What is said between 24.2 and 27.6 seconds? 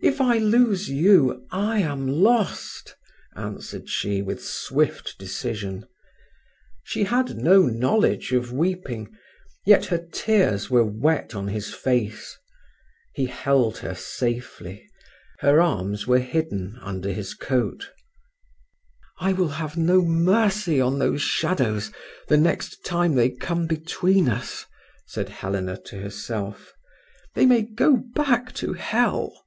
us," said Helena to herself. "They